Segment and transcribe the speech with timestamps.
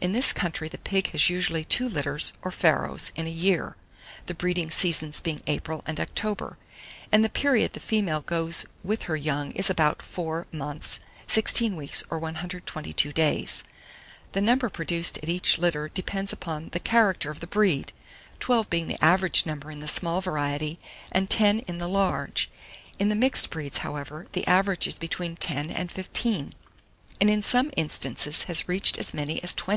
[0.00, 3.74] In this country the pig has usually two litters, or farrows, in a year,
[4.26, 6.56] the breeding seasons being April and October;
[7.10, 12.04] and the period the female goes with her young is about four months, 16 weeks
[12.10, 13.64] or 122 days.
[14.34, 17.92] The number produced at each litter depends upon the character of the breed;
[18.38, 20.78] 12 being the average number in the small variety,
[21.10, 22.48] and 10 in the large;
[23.00, 26.52] in the mixed breeds, however, the average is between 10 and 15,
[27.20, 29.76] and in some instances has reached as many as 20.